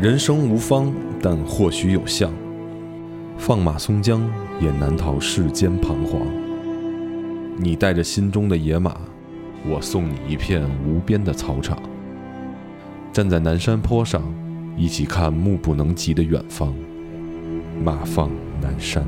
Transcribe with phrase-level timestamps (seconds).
[0.00, 2.32] 人生无方，但或许有相。
[3.36, 4.22] 放马松江，
[4.60, 6.20] 也难逃世间彷徨。
[7.56, 8.96] 你带着心中的野马，
[9.66, 11.76] 我送你一片无边的草场。
[13.12, 14.22] 站在南山坡上，
[14.76, 16.72] 一起看目不能及的远方。
[17.82, 18.30] 马放
[18.60, 19.04] 南山。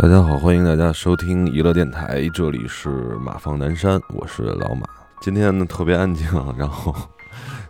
[0.00, 2.88] 大家好，欢迎大家收听娱乐电台，这里是
[3.20, 4.86] 马放南山，我是老马。
[5.20, 6.24] 今天呢特别安静，
[6.56, 6.94] 然后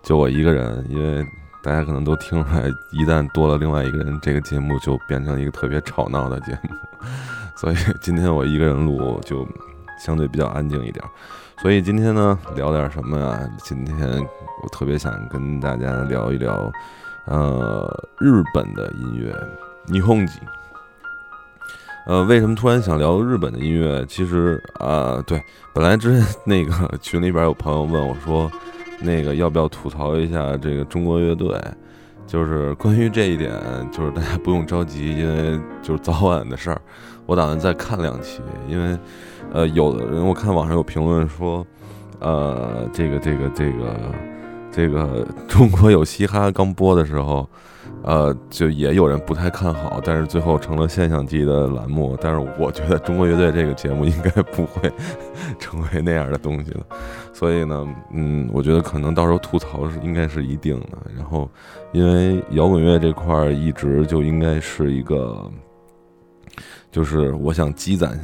[0.02, 1.26] 就我一个人，因为
[1.62, 6.70] 大家可能都听出来，一旦多了另外一个人，这个节目就变成一个特别吵闹的节目。
[7.56, 9.48] 所以今天我一个人录，就
[9.98, 11.02] 相对比较安静一点。
[11.62, 13.50] 所以今天呢，聊点什么呀？
[13.62, 13.98] 今天
[14.62, 16.70] 我特别想跟大家聊一聊，
[17.24, 19.34] 呃，日本的音乐，
[19.86, 20.40] 霓虹吉。
[22.08, 24.02] 呃，为什么突然想聊日本的音乐？
[24.06, 25.38] 其实啊，对，
[25.74, 28.50] 本来之前 那个群里边有朋友问我说，
[29.02, 31.54] 那个要不要吐槽一下这个中国乐队？
[32.26, 33.52] 就是关于这一点，
[33.92, 36.80] 就是大家不用着急，因为就是早晚的事儿。
[37.26, 38.98] 我打算再看两期，因为
[39.52, 41.66] 呃，有的人我看网上有评论说，
[42.20, 43.94] 呃，这个这个这个
[44.78, 47.48] 这个 中国有嘻哈刚播的时候。
[48.04, 52.16] 呃，就也有人不太看好，但是最后成了现象级的栏目。
[52.20, 54.90] 但是我觉得中国乐队这个节目应该不会
[55.58, 56.86] 成为那样的东西了。
[57.32, 60.86] 所以呢，嗯，我觉得可能到时候吐槽是应该是一定的。
[61.16, 61.50] 然后，
[61.92, 65.50] 因为摇滚乐这块儿一直就应该是一个，
[66.92, 68.16] 就是我想积攒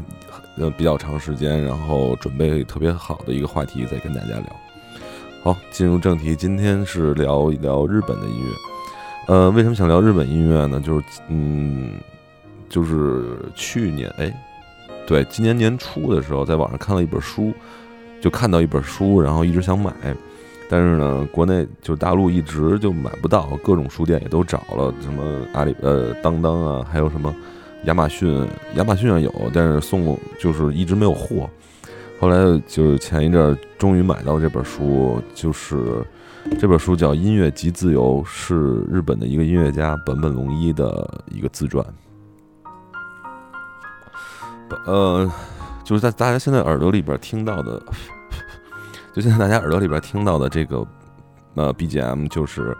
[0.56, 4.63] 呃比较长时间，然后准备特别好的一个话题再跟大家聊。
[5.44, 8.50] 好，进入正题，今天是聊一聊日本的音乐。
[9.26, 10.80] 呃，为什么想聊日本音乐呢？
[10.80, 12.00] 就是，嗯，
[12.66, 14.34] 就是去年，哎，
[15.06, 17.52] 对，今年年初的时候，在网上看了一本书，
[18.22, 19.92] 就看到一本书，然后一直想买，
[20.70, 25.22] 但是呢，国内就大陆一直就买不到，各种书店也都找了，什么
[25.52, 27.34] 阿里、呃，当当啊，还有什么
[27.84, 31.46] 亚马逊，亚马逊上有，但是送就是一直没有货。
[32.18, 32.36] 后来
[32.66, 36.04] 就是前一阵儿终于买到这本书，就是。
[36.60, 41.82] 这本书叫《音乐即自由》，是日本的一个音乐家本本龙一的一个自传。
[44.84, 45.26] 呃，
[45.82, 47.82] 就是在大家现在耳朵里边听到的，
[49.14, 50.86] 就现在大家耳朵里边听到的这个
[51.54, 52.76] 呃 BGM，就是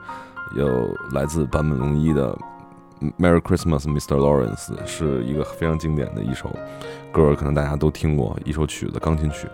[0.55, 2.33] 有来自坂本龙一的
[3.19, 4.17] 《Merry Christmas, Mr.
[4.17, 6.51] Lawrence》，是一个非常经典的一首
[7.13, 9.49] 歌，可能大家都听过，一首曲子，钢琴曲。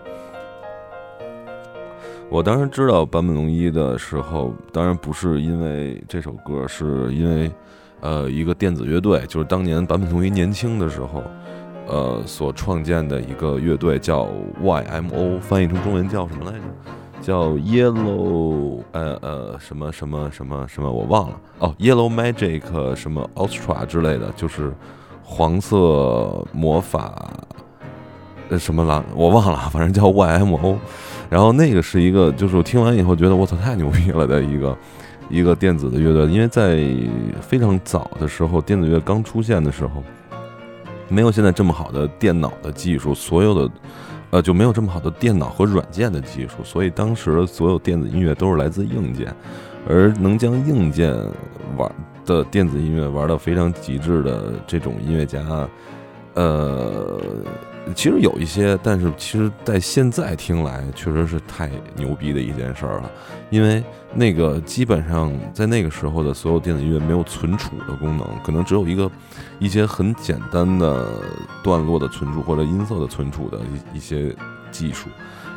[2.29, 7.51] 我当时知道坂本龙一的时候，当然不是因为这首歌，是因为，
[7.99, 11.23] 呃，一个电子乐队，就是当年坂本龙一年轻的时候，
[11.87, 14.29] 呃，所创建的一个乐队叫
[14.63, 16.63] YMO，翻译成中文叫什么来着？
[17.21, 24.73] 叫 Yellow，呃呃，什么什么什么什么，我忘了哦，Yellow Magic 什么 Ultra 之类的，就是
[25.23, 27.31] 黄色魔法，
[28.49, 30.75] 呃，什么了，我忘了，反正叫 YMO。
[31.29, 34.77] 然后那个是一个，就是我听完以后觉得我操太牛逼了的一个
[35.29, 36.83] 一个电子的乐队，因为在
[37.39, 40.03] 非常早的时候，电子乐刚出现的时候，
[41.07, 43.73] 没有现在这么好的电脑的技术，所有的
[44.31, 49.33] 呃就没有这么好的电脑和软件的技术，所以当时所有电子音乐都是来自硬件，
[49.87, 51.13] 而能将硬件
[51.77, 51.89] 玩
[52.25, 55.69] 的电子音乐玩到非常极致的这种音乐家，
[56.33, 57.19] 呃。
[57.95, 63.11] 其实有一些，但是其实，在现在听来，确实是太牛逼的一件事儿了。
[63.49, 63.83] 因为
[64.13, 69.11] 那个基本上在那个时候的所有电子音乐没有存储的功能，可能只有一个
[69.59, 71.07] 一些很简单的
[71.63, 74.33] 段落的存储或者音色的存储的一一些
[74.71, 75.09] 技术。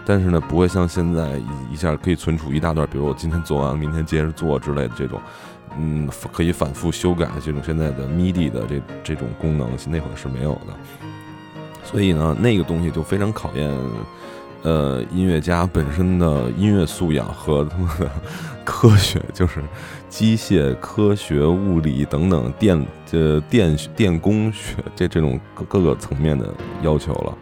[0.06, 5.20] 但是呢，不会像现在一一下可以存储一大段，比如我今天做完，明天接着做之类的这种，
[5.78, 11.13] 嗯，可以反复修改的这种现在的 MIDI 的这这种功能，那会儿是没有的。
[11.84, 13.72] 所以呢，那个东西就非常考验，
[14.62, 18.10] 呃，音乐家本身的音乐素养和他们的
[18.64, 19.62] 科学，就是
[20.08, 25.38] 机械、科学、物理等等电这电电工学这这种
[25.68, 26.52] 各个层面的
[26.82, 27.34] 要求了。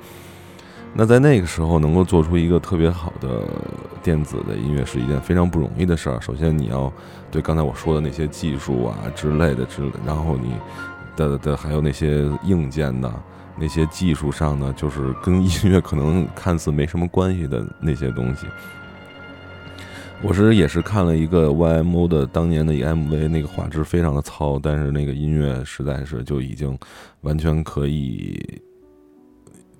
[0.94, 3.40] 那在那个时候能够做出一个特别好的
[4.02, 6.20] 电子的音乐是一件非常不容易的事儿。
[6.20, 6.92] 首先你要
[7.30, 10.52] 对刚才我说的那些技术啊之类的之，然后你
[11.16, 13.12] 的的还有那些硬件的。
[13.54, 18.46] 那些技术上的，就是跟音乐可能看似没什么关系的那些东西，
[20.22, 26.76] 我是也是看了一个 YMO 的当年的一个 MV，那个画质非常的糙，但是那个音乐实在是就已经
[27.20, 28.40] 完全可以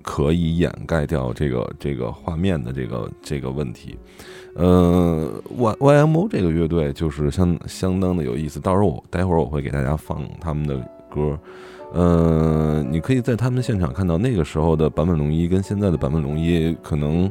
[0.03, 3.97] 可以掩盖掉这个这个画面的这个这个问题。
[4.55, 10.77] 呃，Y YMO 这个乐队就是相相当的有意思，到时候我待会儿我会给大家放他们的
[11.09, 11.39] 歌。
[11.93, 17.31] 呃，你可以在他们现场看到那个时候的坂本龙一跟现在的坂本龙一可能。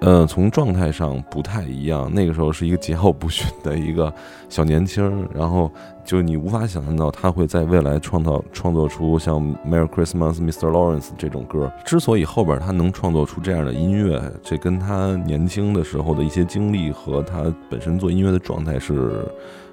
[0.00, 2.10] 呃，从状态上不太一样。
[2.12, 4.12] 那个时候是一个桀骜不驯的一个
[4.48, 5.70] 小年轻，然后
[6.04, 9.38] 就你无法想象到他会在未来创造创作出像
[9.68, 10.70] 《Merry Christmas, Mr.
[10.70, 11.70] Lawrence》这种歌。
[11.84, 19.26] 之所以后边他能创作出这样的音乐，这跟他年轻的时候的一些经历和他本身做音乐的状态是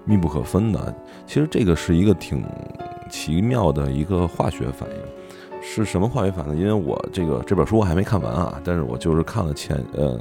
[0.03, 0.93] 密不可分的。
[1.25, 2.43] 其实这个是一个挺
[3.09, 5.16] 奇妙的一个化学反应。
[5.69, 6.57] 是什么化学反应？
[6.57, 10.19] 因为我这个这本书我还没看完啊，但是我就是看了前呃，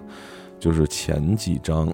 [0.59, 1.91] 就是前几章，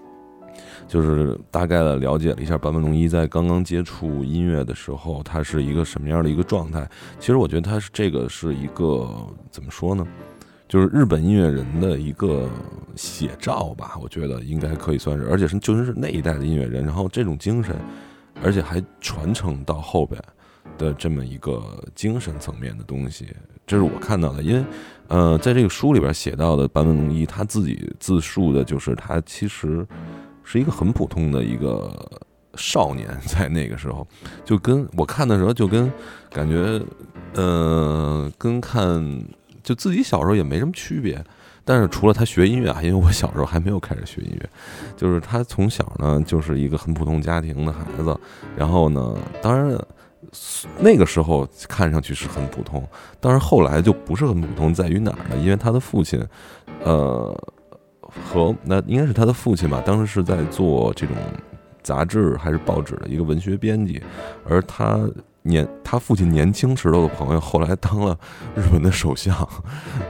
[0.88, 6.86] 就是大概的了解了一下坂本龙一在刚刚接触音乐的时候，他是一个什么样的一个状态。
[7.18, 9.08] 其实我觉得他是这个是一个
[9.50, 10.06] 怎么说呢？
[10.68, 12.48] 就是日本音乐人的一个
[12.96, 17.76] 写照吧，我觉得应该可以算是，而且是就是那一代的音乐人，然后这种精神，
[18.42, 20.20] 而且还传承到后边。
[20.82, 21.62] 的这么一个
[21.94, 23.28] 精神层面的东西，
[23.64, 24.42] 这是我看到的。
[24.42, 24.64] 因为，
[25.06, 29.86] 呃，在这个书里边写到的坂本龙一他自己自述的，就是他其实
[30.42, 32.20] 是一个很普通的一个
[32.56, 34.04] 少年，在那个时候，
[34.44, 35.90] 就跟我看的时候，就跟
[36.30, 36.82] 感觉，
[37.34, 39.24] 呃，跟看
[39.62, 41.24] 就自己小时候也没什么区别。
[41.64, 44.50] 但是除了他学音乐啊，因为我小时候还没有开始学音乐，
[44.96, 48.18] 就是他从小呢就是一个很普通家庭的孩子，
[48.56, 49.78] 然后呢，当然。
[50.78, 52.82] 那个时候看上去是很普通，
[53.20, 55.36] 但是后来就不是很普通，在于哪儿呢？
[55.36, 56.26] 因为他的父亲，
[56.82, 57.36] 呃，
[58.00, 61.14] 和那应该是他的父亲吧，当时是在做这种
[61.82, 64.02] 杂志还是报纸的一个文学编辑，
[64.48, 64.98] 而他
[65.42, 68.18] 年他父亲年轻时候的朋友后来当了
[68.54, 69.36] 日本的首相，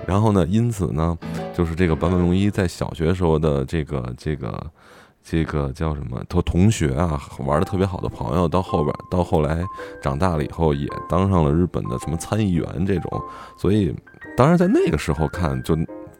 [0.07, 1.19] 然后呢，因此呢，
[1.53, 4.71] 就是这个坂本龙一在小学时候的这个这个。
[5.25, 6.23] 这个叫什么？
[6.29, 9.65] 同同学啊，玩的特别好的朋友，到后边到后来
[10.03, 13.23] 长大了以后，也当上了日本的什么参议员这种。
[13.57, 13.95] 所以，
[14.37, 15.77] 当然在那个时候看，就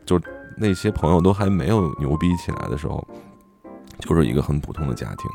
[0.06, 0.20] 就
[0.56, 3.04] 那些朋友都还没有牛逼起来的时候，
[3.99, 5.31] 就是一个很普通的家庭，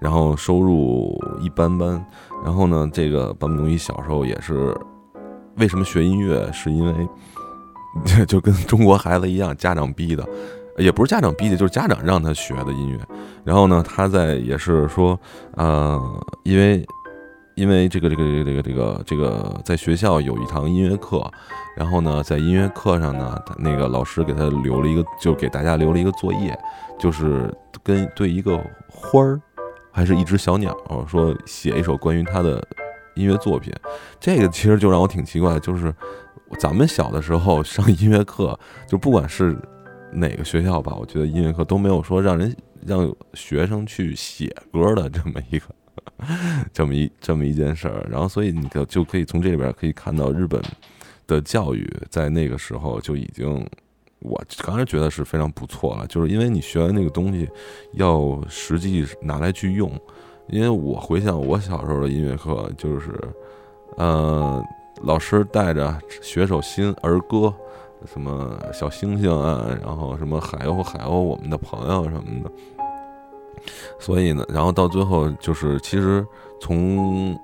[0.00, 2.04] 然后收入一般般。
[2.44, 4.72] 然后呢，这个坂本龙一小时候也是
[5.56, 6.48] 为什么学音乐？
[6.52, 7.08] 是因为
[8.26, 10.24] 就跟中国孩子一样，家长逼的。
[10.78, 12.98] 也不是家长逼的，就是家长让他学的音乐。
[13.44, 15.18] 然后呢，他在也是说，
[15.56, 16.00] 呃，
[16.44, 16.86] 因为
[17.54, 21.28] 因为这个这个这个这个这个在学校有一堂音乐课，
[21.76, 26.56] 然后呢，在音乐课上呢，那个老师给他留了一个，就给大家留了一个作业，
[26.98, 27.52] 就是
[27.82, 28.58] 跟对一个
[28.88, 29.40] 花儿，
[29.90, 30.76] 还是一只小鸟，
[31.08, 32.62] 说写一首关于他的
[33.16, 33.72] 音乐作品。
[34.20, 35.92] 这个其实就让我挺奇怪，就是
[36.58, 39.56] 咱们小的时候上音乐课，就不管是。
[40.12, 40.96] 哪个学校吧？
[40.98, 45.66] 我觉得音乐课都没有说让人让学生去写歌的这么一个
[46.72, 48.06] 这么一这么一件事儿。
[48.10, 50.60] 然后，所以你就就可以从这里边可以看到日本
[51.26, 53.64] 的教育在那个时候就已经，
[54.20, 56.06] 我刚才觉得是非常不错了。
[56.06, 57.48] 就是因为你学完那个东西，
[57.92, 59.90] 要实际拿来去用。
[60.48, 63.12] 因为我回想我小时候的音乐课，就是，
[63.98, 64.64] 呃，
[65.02, 67.54] 老师带着学首新儿歌。
[68.06, 72.50] 什么小星星啊，然后什么海鸥海鸥，我们的朋友什么的。
[73.98, 76.26] 所以呢，然后到最后就是，其实
[76.60, 77.38] 从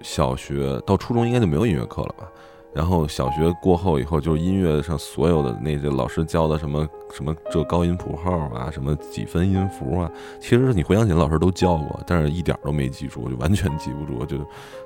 [0.00, 2.28] 小学到初中应该就没有音乐课了吧？
[2.78, 10.08] 然后小学过后以后，就是音乐上所有的那些老师教的什么什么这高音谱号啊，什么几分音符啊，
[10.38, 14.38] 其实你回想起来，老师都教过，但是一点都没记住，就完全记不住，就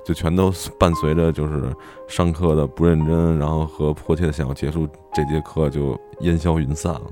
[0.06, 1.70] 就全都伴随着就是
[2.08, 7.02] 上课的不认真，然后和迫切的想要结束这节课就烟消云散了。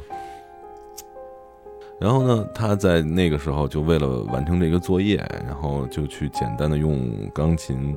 [2.01, 7.95] 然后呢，他在那个时候就为了完成这个作业，然后就去简单的用钢琴。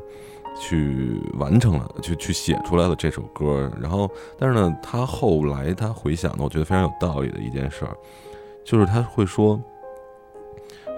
[0.60, 3.72] 去完成了，去去写出来了这首歌。
[3.82, 7.96] 然后，但是呢，他后来他回想的，我觉得非常有道理的一件事儿，
[8.64, 9.60] 就是他会说，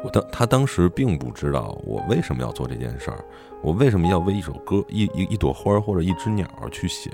[0.03, 3.24] 我当他当时并不知道我为什么要做这件事儿，
[3.62, 7.09] 我为什么要为一首歌、一一一朵花或者一只鸟去写，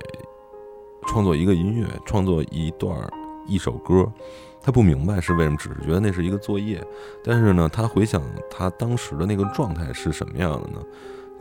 [1.07, 3.10] 创作一个音乐，创作一段儿
[3.48, 4.12] 一首歌。
[4.63, 6.79] 他不明白是为什么，只是觉得那是一个作业。
[7.24, 10.79] 但是呢，他回想他当时的那个状态是什么样的呢？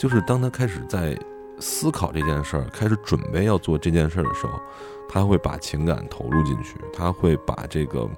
[0.00, 1.14] 就是当他开始在
[1.58, 4.58] 思考这件事儿，开始准备要做这件事儿的时候，
[5.06, 8.08] 他会把情感投入进去，他会把这个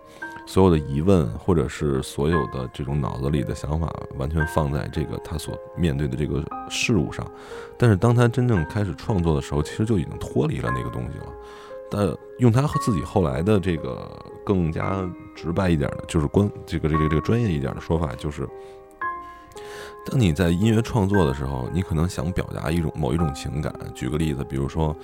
[0.47, 7.29] 所有的疑问，或者是所有的这种脑子里的想法，完全放在这个他所面对的这个事物上。
[7.77, 11.27] 但是当他真正开始创作的时候，其实就已经脱离了那个东西了。
[11.91, 14.09] 但用他自己后来的这个
[14.47, 18.49] 更加直白一点的，就是关这个这个这个专业一点的说法，就是。
[20.05, 23.73] 当你在音乐创作的时候，你可能想表达一种某一种情感。
[23.95, 24.95] 举个例子，比如说，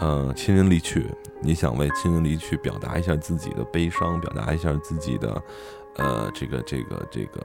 [0.00, 1.06] 呃，亲人离去，
[1.40, 5.42] 你想为亲人离去表达一下自己的悲伤，表达一下自己的，
[5.96, 7.40] 呃，这个这个这个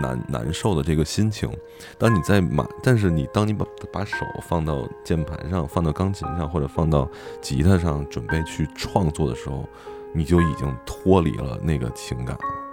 [0.00, 1.50] 难难受的这个心情。
[1.98, 7.08] 当你在马，但是你当你把把手放到键盘上，放到钢琴上，或者放到
[7.42, 9.68] 吉他上，准备去创作的时候，
[10.14, 12.67] 你就已经脱离了那个情感了。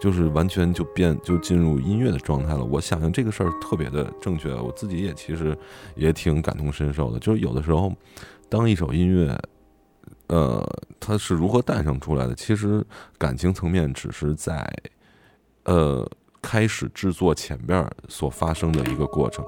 [0.00, 2.64] 就是完全就变就进入音乐的状态了。
[2.64, 5.56] 我想想这个事儿特别的正确，我自己也其实
[5.94, 7.18] 也挺感同身受的。
[7.18, 7.92] 就是有的时候，
[8.48, 9.38] 当一首音乐，
[10.28, 10.62] 呃，
[11.00, 12.84] 它是如何诞生出来的，其实
[13.18, 14.70] 感情层面只是在
[15.64, 16.08] 呃
[16.42, 19.44] 开始制作前边所发生的一个过程，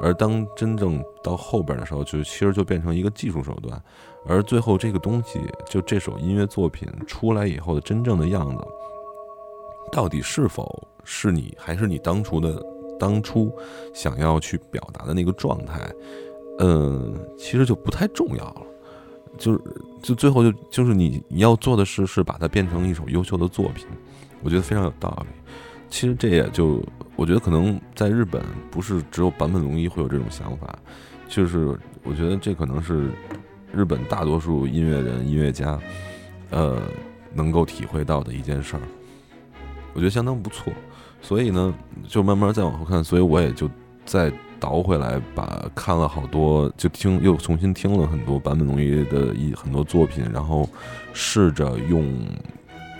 [0.00, 3.80] 而当真正到后边的时候，就其实就变成一个技术手段，
[4.26, 8.64] 而最后这个东西，就这首音乐作品出来以后的真正的样子。
[9.90, 12.62] 到底是否是你，还是你当初的
[12.98, 13.52] 当初
[13.94, 15.90] 想要去表达的那个状态？
[16.58, 18.62] 嗯，其实就不太重要了。
[19.38, 19.60] 就是，
[20.02, 23.86] 就最后就就是你你要做的事是把它变成一首优秀的作品。
[24.42, 25.26] 我觉得非常有道理。
[25.88, 26.82] 其实这也就
[27.16, 30.78] 我觉得可能在日本不是只有坂本龙一会有这种想法，
[31.28, 33.10] 就是我觉得这可能是
[33.72, 35.78] 日本大多数音乐人、音乐家，
[36.50, 36.80] 呃，
[37.32, 38.82] 能够体会到的一件事儿。
[39.92, 40.72] 我觉得相当不错，
[41.20, 41.74] 所以呢，
[42.08, 43.68] 就慢慢再往后看，所以我也就
[44.04, 50.68] 再倒回来，把看了好多，就听又重新听了很多坂本龙一的一很多作品，然后
[51.12, 52.04] 试着用，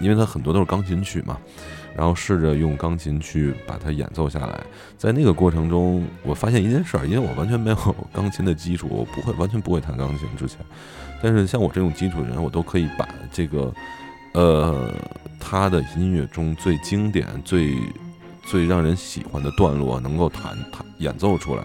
[0.01, 1.39] 因为他很多都是钢琴曲嘛，
[1.97, 4.61] 然后试着用钢琴去把它演奏下来。
[4.99, 7.77] 在那个过程中，我发现一件事儿，因为我完全没有
[8.13, 10.59] 钢琴的基础，我不会完全不会弹钢琴之前，
[11.23, 13.73] 但是像我这种基础的人，我都可以把这个。
[14.33, 14.95] 呃，
[15.39, 17.77] 他的音乐中最经典、最
[18.45, 21.65] 最让人喜欢的段落，能够弹弹演奏出来，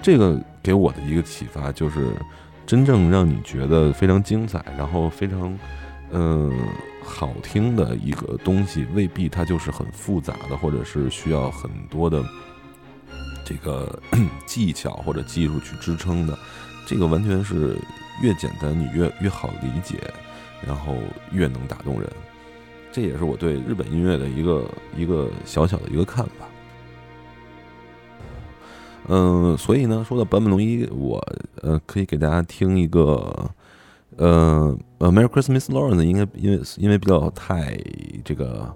[0.00, 2.14] 这个给我的一个启发就是，
[2.64, 5.58] 真正让你觉得非常精彩，然后非常
[6.12, 6.52] 嗯
[7.02, 12.24] 好听的一个东西，未必它就是很复杂的，或者是需要很多的
[13.44, 14.00] 这个
[14.46, 16.38] 技巧或者技术去支撑的。
[16.86, 17.76] 这个完全是
[18.22, 19.98] 越简单，你越越好理解。
[20.64, 20.94] 然后
[21.32, 22.08] 越能打动人，
[22.92, 24.64] 这也是我对日本音乐的一个
[24.96, 26.46] 一个小小的一个看法。
[29.08, 31.24] 嗯，所以呢，说到坂本龙一，我
[31.62, 33.50] 呃可以给大家听一个，
[34.16, 37.78] 呃呃，Merry Christmas Lawrence，应该因为因为比较太
[38.24, 38.74] 这个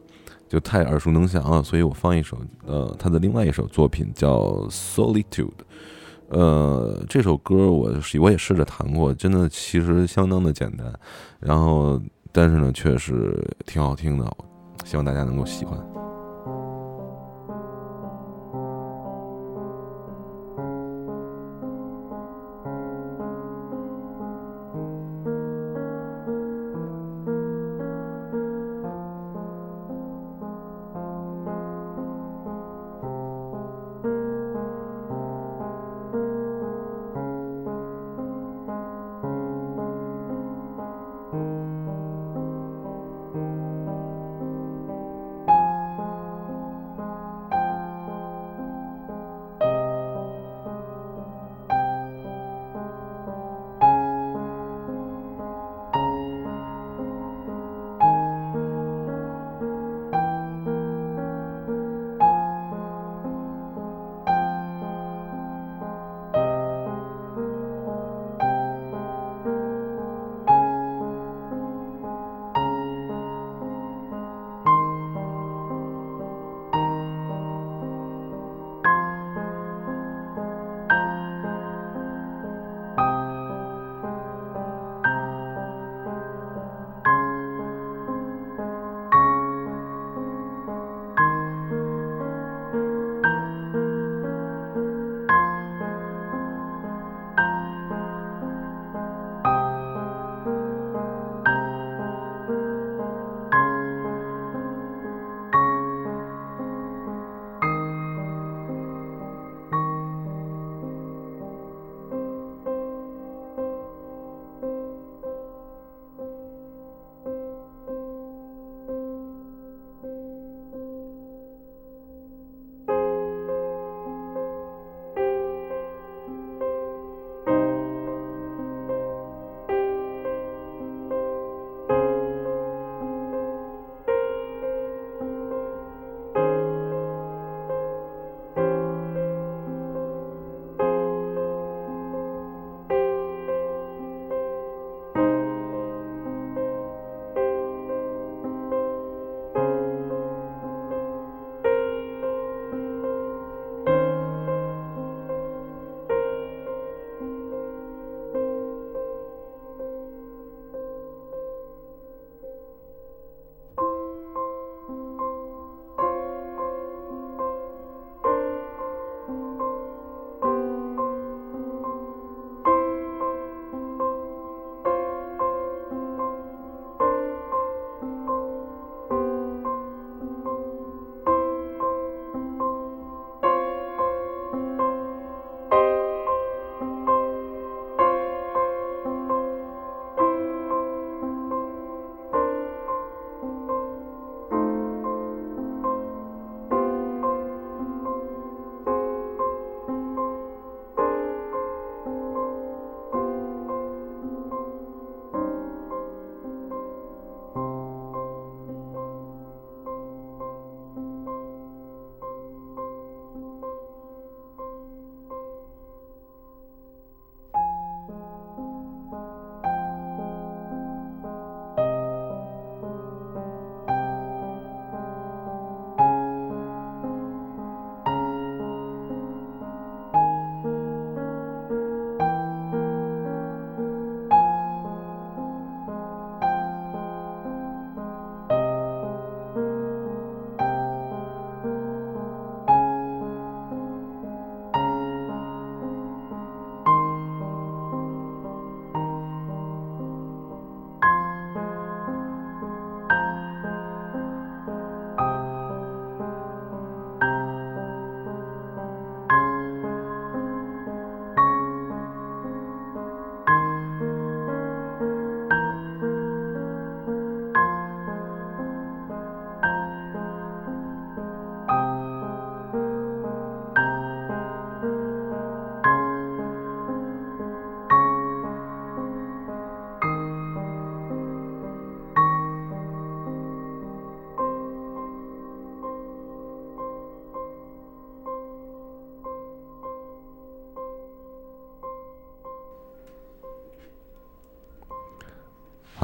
[0.48, 5.50] 就太耳熟能详了，所以我放一首呃他的另外一首作品叫 Solitude。
[6.30, 10.92] 呃，这首歌我我也试着弹过，真的其实相当的简单，
[11.38, 12.00] 然后
[12.32, 14.24] 但是呢，确实挺好听的，
[14.84, 15.99] 希望大家能够喜欢。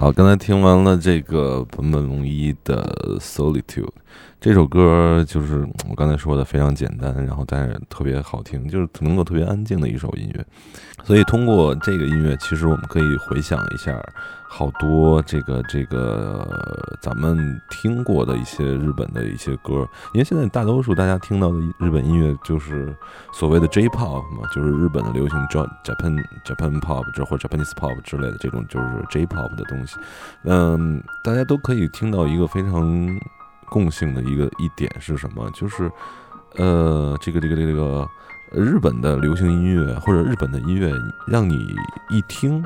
[0.07, 3.83] 好，刚才听完了这个本本龙一的《Solitude》
[4.41, 10.47] 这首歌，就是我刚才说的非常简单，然后但是特别好听，就是能够特别安静的一首音乐。
[11.03, 14.01] 所以通过这个音乐，其实我们可以回想一下
[14.49, 22.95] 好多这个这个咱们听过的一些日本的一些歌，因为现在大多数大家听到的日本音乐就是
[23.33, 29.97] 所谓的 J-pop 嘛，就是日本的流行 Japan Japan pop 这或者 Japanese pop 之类的这种就是 J-pop 的东西。
[30.45, 33.07] 嗯，大家都可以听到一个非常
[33.67, 35.51] 共性的一个一点是什么？
[35.51, 35.91] 就是
[36.57, 38.09] 呃，这个这个这个。
[38.53, 40.93] 日本的流行音乐或者日本的音乐，
[41.27, 41.75] 让你
[42.09, 42.65] 一听，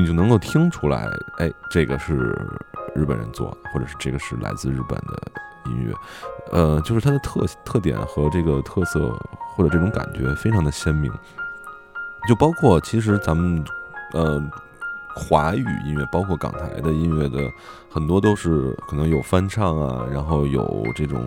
[0.00, 2.14] 你就能够听出来，哎，这个是
[2.94, 5.22] 日本人做的，或者是这个是来自日本的
[5.66, 5.94] 音乐，
[6.52, 9.10] 呃，就是它的特特点和这个特色
[9.54, 11.12] 或者这种感觉非常的鲜明，
[12.28, 13.64] 就包括其实咱们，
[14.12, 14.42] 呃。
[15.18, 17.50] 华语音乐，包括港台的音乐的
[17.90, 21.24] 很多都是可能有翻唱啊，然后有这种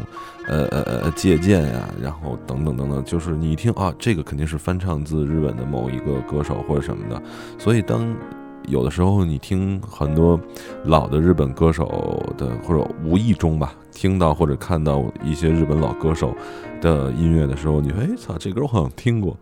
[0.48, 7.20] 呃呃呃借鉴呀，然后等等等等，就是你一听啊，这个肯定是翻唱自日本的某一个歌手或者什么的。
[7.58, 8.16] 所以当
[8.70, 10.40] 有的时候你听很多
[10.86, 16.34] 老的日本歌手的，或者无意中吧听到或者看到一些日本老歌手
[16.80, 19.36] 的音乐的时候，你说哎操，这歌我好像听过。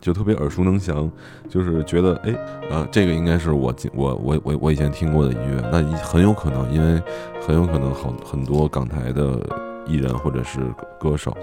[0.00, 1.10] 就特别耳熟能详，
[1.48, 2.32] 就是觉得哎，
[2.70, 7.02] 呃，这个应该是我我我我我以前听过的音乐，那很有可能，因为
[7.44, 9.40] 很有可能好很多港台的
[9.88, 10.60] 艺人或者是
[11.00, 11.36] 歌手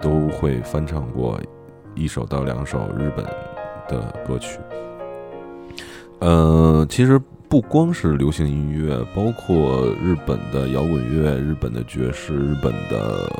[0.00, 1.36] 都会翻唱过
[1.96, 3.26] 一首到两首日本
[3.88, 4.60] 的歌曲。
[6.20, 13.30] 呃，其实不光是流行音乐，包括日本的摇滚乐、日本的爵士、日本的，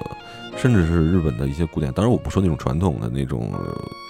[0.57, 3.53] 甚至是日本的一些古典，当然我不说那种传统的那种。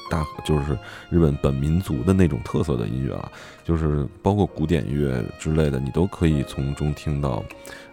[0.08, 0.78] 大就是
[1.10, 3.28] 日本本民族的那种特色的音乐啊，
[3.64, 7.42] 就是包括古典乐之类的，你都可以从中听到，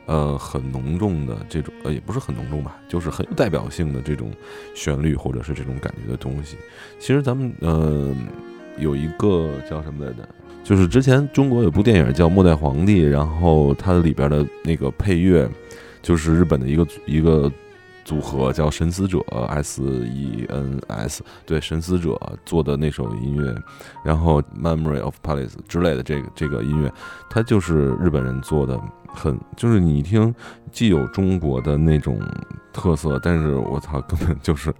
[0.05, 4.31] 呃，很浓重的这种，呃，也不是很浓重吧，就是很有代表性的这种
[4.75, 6.55] 旋律或者是这种感觉的东西。
[6.99, 8.15] 其实咱们呃
[8.77, 10.29] 有一个叫什么来着，
[10.63, 15.49] 就是之前中国有部电影叫《末代皇帝》，然后它里边的那个配乐
[16.01, 17.51] 就是日本的一个一个。
[18.05, 23.55] 组合叫神思者 S E N S，对神思者做的那首音乐，
[24.03, 26.91] 然后 Memory of Palace 之类的这个这个音乐，
[27.29, 30.35] 它就是日本人做的，很就是你一听
[30.69, 32.19] 既有中国的那种
[32.73, 34.73] 特色，但是我操根本就是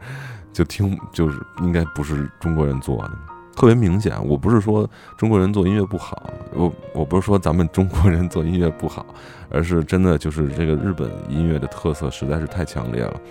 [0.52, 3.12] 就听就是应该不是中国人做的。
[3.56, 9.06] 特别明显，我不是说中国人做音乐不好，我我不是说咱们中国人做音乐不好，
[9.50, 13.22] 而是真的就是这个日本音乐的特色实在是太强烈了。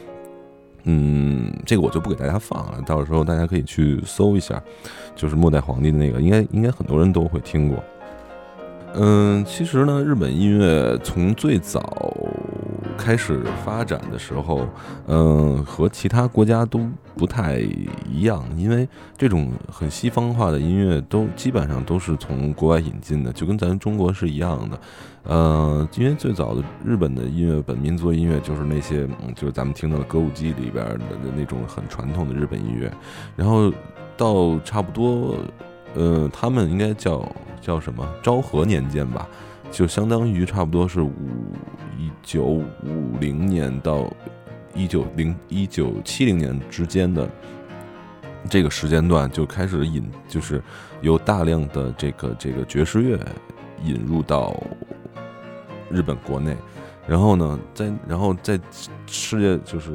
[0.85, 4.61] 嗯，这个我就不给大家放了，到时候大家可以去搜一下，
[5.14, 7.82] 就是末代皇帝的那个，应该应该很多人都会听过。
[8.94, 11.80] 嗯，其实呢，日本音乐从最早。
[12.96, 14.66] 开始发展的时候，
[15.07, 16.81] 嗯，和其他国家都
[17.16, 17.59] 不太
[18.09, 24.78] 一样，因为这种很西方化的音乐都基本上都是从国外引进的，就跟咱中国是一样的。
[25.24, 32.92] 呃，因为最早的日本的音乐，本民族音乐就是那些，就是咱们听到的歌舞伎里边的那种很传统的日本音乐，
[33.37, 33.72] 然后
[34.16, 35.37] 到差不多，
[35.94, 37.26] 呃，他们应该叫
[37.61, 39.28] 叫什么昭和年间吧。
[39.70, 41.11] 就相当于差不多是五
[42.03, 44.12] 一九五零年到
[44.75, 47.31] 一九零一九七零年之间的
[48.51, 50.61] 这个时间段，就开始引，就是
[51.01, 53.17] 有大量的这个这个爵士乐
[53.85, 54.61] 引入到
[55.88, 56.57] 日本国内，
[57.07, 58.59] 然后呢，在然后在
[59.07, 59.93] 世界就是，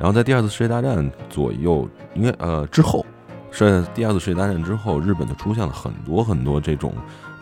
[0.00, 3.06] 然后在第二次世界大战左右，应该呃之后，
[3.52, 6.92] 是第二次世界大战之后，日本就出现了很多很多这种。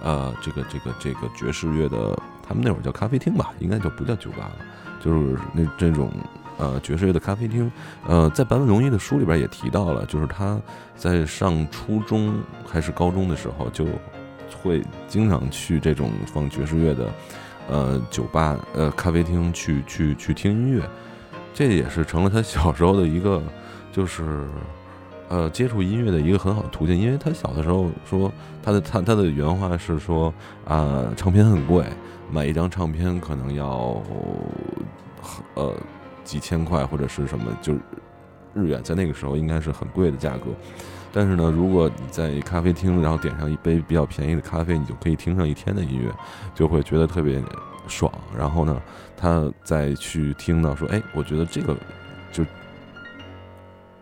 [0.05, 2.19] 呃，这个这个这个爵士乐的，
[2.53, 4.57] 他们那会儿叫咖啡厅吧，应该就不叫酒吧了，
[5.01, 6.13] 就是那这种
[6.59, 7.73] 呃爵士乐的咖啡厅。
[8.07, 10.61] 呃，在坂本龙一的书里边也提到了，就是他
[10.95, 13.87] 在上初中还是高中的时候，就
[14.63, 17.11] 会经常去这种放爵士乐的
[17.71, 20.87] 呃酒吧呃咖啡厅去去去听音乐，
[21.55, 23.43] 这也是成了他小时候的一个
[23.91, 24.47] 就是。
[25.33, 28.31] 呃，接触音乐的一个很好的途径，因为他小的时候说，
[28.63, 30.33] 他的他他的原话是说，
[30.67, 31.87] 啊，唱片很贵，
[32.31, 34.03] 买一张唱片可能要
[35.55, 35.75] 呃
[36.23, 37.81] 几千块或者是什么，就是
[38.53, 40.51] 日元，在那个时候应该是很贵的价格。
[41.11, 46.13] 但是呢，如果你在咖啡厅，然后点上一杯比较便宜的咖啡，你就可以听上一天的音乐，
[46.55, 47.43] 就会觉得特别
[47.87, 48.13] 爽。
[48.37, 48.83] 然后呢，
[49.17, 51.75] 他再去听到说，哎，我觉得这个。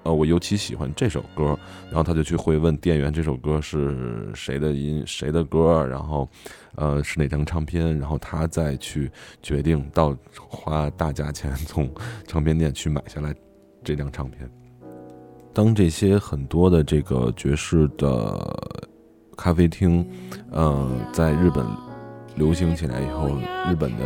[0.03, 6.29] 呃，我尤其喜欢这首歌，然后他就去会问店员这首歌是谁的音谁的歌，然后
[6.77, 9.11] 呃是哪张唱片，然后他再去
[9.43, 10.17] 决定到
[10.49, 11.91] 花大价钱从
[12.27, 13.35] 唱片店去买下来
[13.85, 14.51] 这张唱片。
[15.53, 18.39] 当这些很多的这个爵士的
[19.37, 20.09] 咖啡厅，
[20.51, 21.67] 呃，在日本
[22.37, 23.29] 流行起来以后，
[23.71, 24.05] 日本的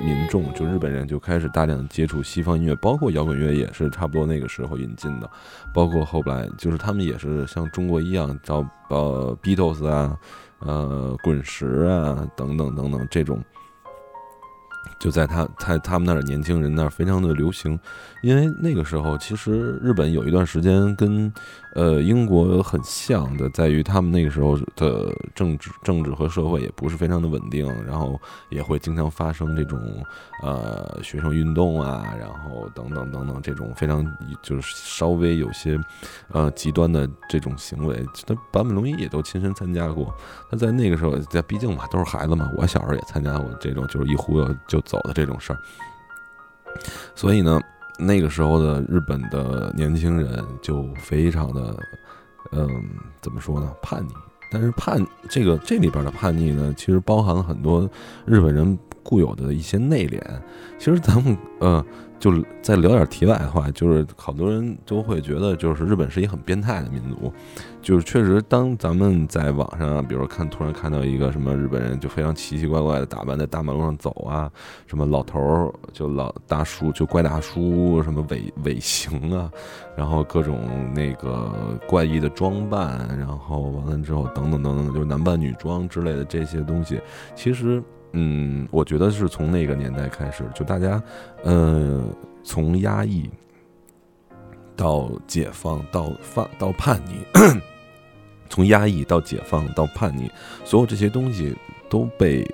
[0.00, 5.30] 民众就日本人就开始大量接触西方音乐，包括摇滚乐也是差不多那个时候引进的，
[5.72, 10.18] 包括后来就是他们也是像中国一样找呃 Beatles 啊，
[10.58, 13.40] 呃滚石啊等等等等这种。
[14.98, 17.78] 就在他在他们那儿年轻人那儿非常的流行，
[18.22, 21.32] 因为那个时候其实日本有一段时间跟。
[21.76, 29.78] 呃，英国很像的，在于他们那个时候的政治、政治和社会也不是非常的稳定，然后也会经常发生这种
[30.42, 34.02] 呃学生运动啊，然后等等等等这种非常
[34.42, 35.78] 就是稍微有些
[36.28, 38.02] 呃极端的这种行为。
[38.26, 40.10] 那坂本龙一也都亲身参加过。
[40.50, 45.58] 他在那个时候，在毕竟嘛都是孩子嘛，我小时候也参加过这种就是一忽悠就走的这种事儿，
[47.14, 47.60] 所以呢。
[47.98, 51.76] 那个时候的日本的年轻人就非常的，
[52.52, 52.68] 嗯，
[53.20, 53.72] 怎么说呢？
[53.82, 54.12] 叛逆。
[54.50, 57.88] 但是叛这个这里边的叛逆呢，其实包含了很多
[58.24, 60.20] 日本人固有的一些内敛。
[60.78, 61.84] 其实咱们，呃。
[62.18, 67.32] 就是再聊点题外话，就是好多人都会觉得，就是日本是一个很变态的民族。
[67.82, 74.50] 就是确实，当咱们在网上，比如说看突然看到一个什么日本人就非常奇奇怪怪的打扮，在大马路上走啊，
[74.86, 79.48] 什么老头儿就老大叔就怪大叔，什么尾尾行啊，
[79.96, 87.00] 然后各种那个怪异的装扮，然后完了之后等等等等，就是男扮女装之类的这些东西，
[87.36, 87.80] 其实。
[88.12, 91.02] 嗯，我觉得是从那个年代开始，就大家，
[91.42, 92.02] 呃，
[92.42, 93.28] 从压抑
[94.74, 97.60] 到解放，到放到叛逆，
[98.48, 100.30] 从压抑到解放到叛逆，
[100.64, 101.54] 所有这些东西
[101.90, 102.48] 都被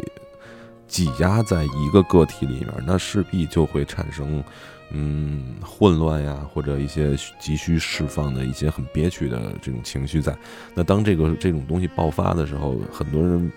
[0.89, 4.43] 挤压在一个个体里面，那势必就会产生
[4.91, 10.37] 嗯混乱呀，或者一些急需释放的一些很憋屈的这种情绪在。
[10.75, 13.53] 那当这个这种东西爆发的时候，很多人，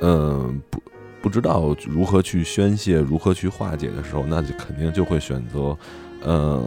[0.00, 0.80] 嗯，不。
[1.22, 5.76] 不知道如何去宣泄，如何去化解的时候，那就肯定就会选择，
[6.22, 6.64] 呃，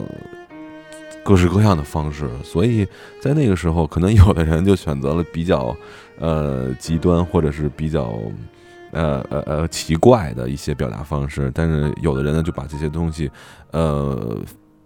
[1.24, 2.30] 各式各样的方式。
[2.44, 2.88] 所以
[3.22, 5.76] 在那个时候，可能有的人就选择了比较，
[6.20, 8.20] 呃，极端或者是比较，
[8.92, 11.52] 呃呃呃奇怪的一些表达方式。
[11.54, 13.30] 但是有的人呢，就把这些东西，
[13.72, 14.38] 呃。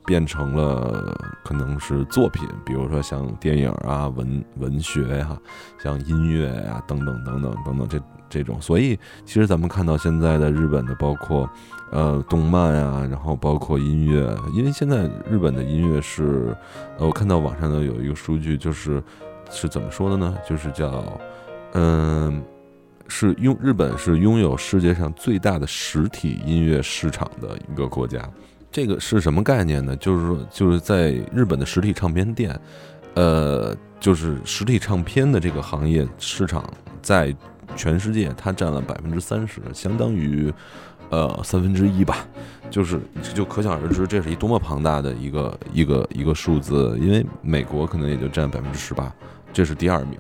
[0.08, 5.38] 变成了可能是作品，比如说像电影啊、文文学呀、
[5.78, 8.60] 像音乐呀等等等等等等这这种。
[8.62, 11.50] 所以，其实咱们看到现在的日本的，包括
[11.92, 16.56] 呃动漫呀，然后包括音乐，因为现在日本的音乐是，
[16.98, 19.04] 呃，我看到网上呢有一个数据，就是
[19.52, 20.38] 是怎么说的呢？
[20.48, 21.04] 就是叫
[21.74, 22.42] 嗯，
[23.10, 28.22] 是拥日本是拥有世界上最大的实体音乐市场的一个国家。
[28.72, 29.96] 这个是什么概念呢？
[29.96, 32.60] 就是说，就是在日本的实体唱片店，
[33.16, 36.64] 呃，就是实体唱片的这个行业市场，
[37.02, 37.36] 在
[37.76, 40.54] 全世界它占了百分之三十，相当于
[41.10, 42.28] 呃三分之一吧。
[42.70, 43.00] 就是
[43.34, 46.98] 就可想而知，这是一多么庞大的一个一个一个数字。
[47.00, 49.10] 因为美国可能也就占百分之十八，
[49.54, 50.20] 这是第二名，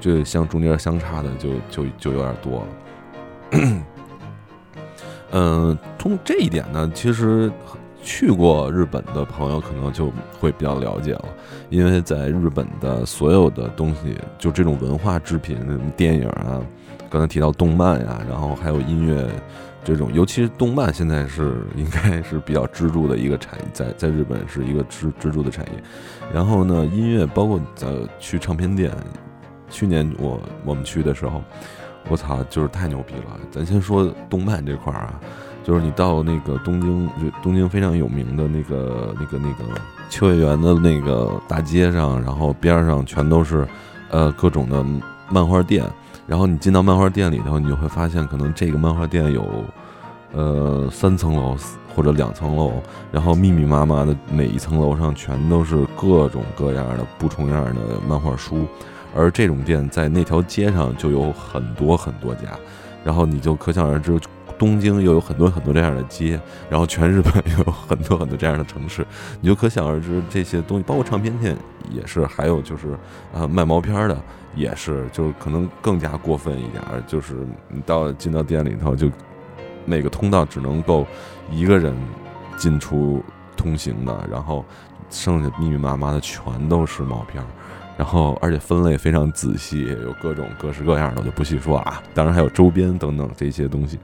[0.00, 2.66] 就像中间相差的就就就有点多了。
[5.32, 7.50] 嗯，通过这一点呢，其实
[8.02, 11.24] 去过日本的朋友可能就会比较了解了，
[11.68, 15.56] 因为在日本的所有的东西，就这种文化制品，
[15.96, 16.60] 电影啊，
[17.08, 19.28] 刚才提到动漫呀，然后还有音乐，
[19.84, 25.72] 这种尤其是动漫，现在是应该是比较支柱的一个产业，在在日本是一个支支柱的产业。
[26.32, 28.90] 然后呢，音乐包括呃去唱片店，
[29.68, 31.40] 去年我我们去的时候。
[32.08, 33.38] 我操，就是太牛逼了！
[33.50, 35.20] 咱先说动漫这块儿啊，
[35.62, 43.66] 就是你到那个东京，就东京非常有名的那个、那个、那个秋叶原的那个大街上，然后边上全都是
[44.10, 44.84] 呃各种的
[45.28, 45.84] 漫画店。
[46.26, 49.64] 然后你进到漫画店里头，你就会发现，可能这个漫画店有
[50.32, 51.56] 呃三层楼
[51.94, 52.72] 或者两层楼，
[53.12, 58.66] 然后密密麻麻的每一层楼上全都是各种各样的不重样的漫画书。
[59.14, 62.58] 而这种店在那条街上就有很多很多家，
[63.04, 64.18] 然后你就可想而知，
[64.58, 69.06] 东京又有很多很多这样的街，然后全日本 又有很多很多这样的城市，
[69.40, 71.56] 你就可想而知这些东西，包括唱片店
[71.90, 72.96] 也是，还有就是
[73.34, 74.16] 啊卖毛片的
[74.54, 79.10] 也是，就是可能更加过分一点，就是你到进到店里头，就
[79.84, 81.06] 每个通道只能够
[81.50, 81.96] 一个人
[82.56, 83.22] 进出。
[83.56, 84.64] 通行的，然后
[85.10, 87.46] 剩下密密麻麻的全都是毛片儿，
[88.00, 92.02] 然后而且分类非常仔细，有各种各式各样的，我就不细说啊。
[92.14, 93.98] 当然还有周边等等这些东西。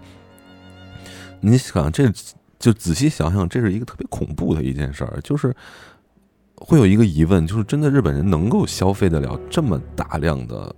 [1.40, 2.12] 你想，这
[2.58, 5.50] 就仔细想想，这是一个特别恐怖的一件事儿，就是
[6.56, 10.76] 会有一个疑问，就是真的日本人能够消费得了这么大量的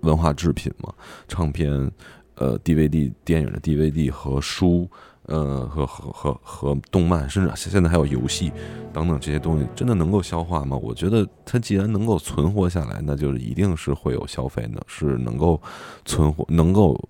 [0.00, 0.92] 文化制品吗？
[1.26, 1.90] 唱片、
[2.34, 4.86] 呃 DVD、电影的 DVD 和书。
[5.32, 8.52] 呃，和和和和动漫，甚至现在还有游戏
[8.92, 10.76] 等等这些东西，真的能够消化吗？
[10.76, 15.58] 我觉得它既然能够存活下来，那就是一定是会有消费的，是能够
[16.04, 17.00] 存活、能够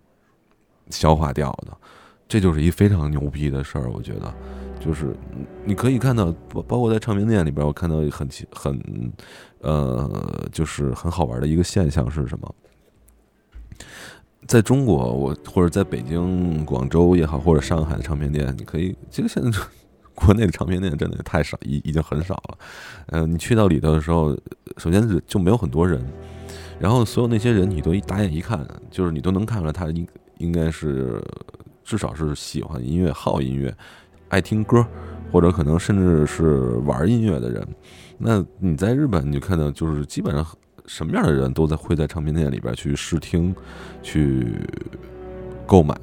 [0.89, 1.77] 消化掉的。
[2.29, 3.91] 这就是一非常牛逼的事儿。
[3.91, 4.33] 我觉得，
[4.79, 5.17] 就是
[5.65, 9.13] 你可以看到，包包括在唱片店里边，我看到很很
[9.63, 12.55] 呃，就是很好玩的一个现象是什么？
[14.47, 19.59] 在中国，我或者在北京、广州也好，或者上海的唱片店，你可以，其实现在
[20.15, 22.59] 国内的唱片店真的太少，已已经很少了。
[23.07, 24.37] 嗯，你去到里头的时候，
[24.77, 26.05] 首先是就没有很多人，
[26.79, 30.07] 然后所有那些人，你都一打眼一看，就是你都能看出来，他应
[30.39, 31.23] 应该是
[31.85, 33.75] 至少是喜欢音乐、好音乐、
[34.29, 34.85] 爱听歌，
[35.31, 37.67] 或者可能甚至是玩音乐的人。
[38.19, 40.45] 那你在日本，你就看到就是基本上。
[40.93, 43.55] 什么样的人都在会在唱片店里边去试听，
[44.03, 44.55] 去
[45.67, 45.99] 购买。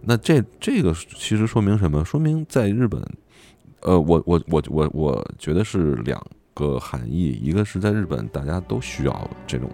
[0.00, 2.04] 那这这个其实说明什么？
[2.04, 3.00] 说明在日本，
[3.82, 6.20] 呃，我我我我我觉得是两
[6.54, 7.38] 个含义。
[7.40, 9.70] 一个是在日本，大家都需要这种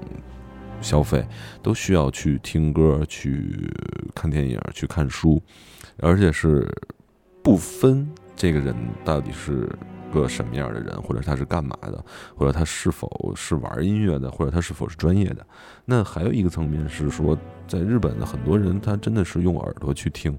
[0.83, 1.27] 消费，
[1.63, 3.73] 都需要去听歌、去
[4.15, 5.41] 看电影、去看书，
[5.97, 6.71] 而且是
[7.43, 9.67] 不分这个人到底是。
[10.13, 12.05] 个什么样的人，或者他是干嘛的，
[12.37, 15.47] 或者他是否是玩音乐的，或者他是否是专业的？
[15.85, 20.39] 那还有一个层面是说，在日本的很多人，他真的是用耳朵去听。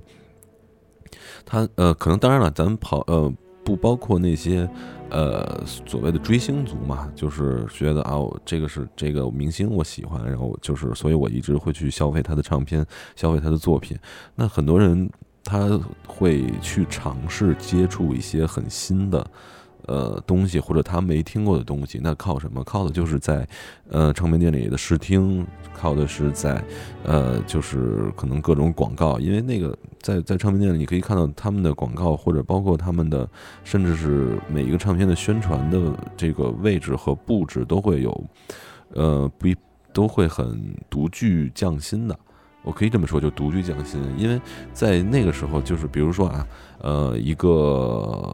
[1.45, 4.69] 他呃，可能当然了，咱们跑呃，不包括那些
[5.09, 13.97] 呃所谓的追星族嘛，就是觉得啊，这个是这个明星我喜欢，然后就是，所以我一直会去消费他的唱片，消费他的作品。
[14.35, 15.09] 那很多人
[15.43, 19.25] 他会去尝试接触一些很新的。
[19.89, 22.63] 呃，东西或者他没听过的东西，那靠什么？
[22.63, 23.47] 靠的就是在，
[23.89, 26.63] 呃，唱片店里的试听，靠的是在，
[27.03, 33.27] 呃，就是可能各种广告，因为那个在在唱片店里，你可以看到他们的广告，或者包括他们的，
[33.63, 38.23] 甚至是每一个唱片的宣传的这个位置和布置都会有，
[38.93, 39.57] 呃，不一
[39.91, 42.15] 都会很独具匠心的。
[42.61, 44.39] 我可以这么说，就独具匠心，因为
[44.71, 46.47] 在那个时候，就是比如说啊，
[46.79, 48.29] 呃，一个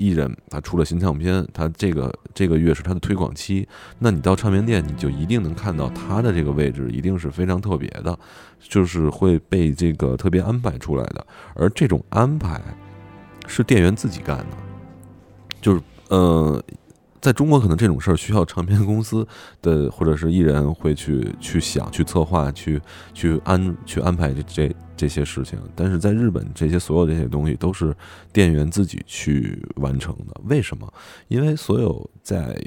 [0.00, 8.18] 艺人他出了新唱片，他这个这个月是他的推广期，那你到唱片店，你就一定能看到他的这个位置，一定是非常特别的，
[8.58, 12.58] 就是会被这个特别安排出来的，而这种安排
[13.46, 14.56] 是店员自己干的，
[15.60, 16.62] 就是呃。
[17.20, 19.26] 在中国，可能这种事儿需要唱片公司
[19.62, 22.80] 的或者是艺人会去去想、去策划、去
[23.12, 25.58] 去安、去安排这这这些事情。
[25.74, 27.94] 但是在日本，这些所有这些东西都是
[28.32, 30.40] 店员自己去完成的。
[30.44, 30.92] 为什么？
[31.28, 32.60] 因为所有在。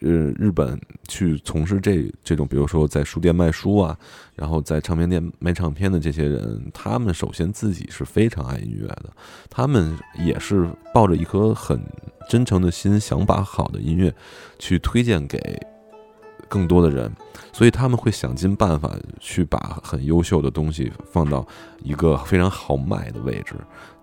[0.00, 3.98] 呃，日本去从事这这种，比如说在书店卖书啊，
[4.36, 9.10] 然后在唱片店卖唱片的这些人，他们首先自己是非常爱音乐的，
[9.50, 11.82] 他们也是抱着一颗很
[12.28, 14.14] 真诚的心，想把好的音乐
[14.58, 15.60] 去推荐给
[16.48, 17.12] 更多的人，
[17.52, 21.44] 所以他们会想尽办法去把很优秀的东西放到
[21.82, 23.56] 一个非常好卖的位置，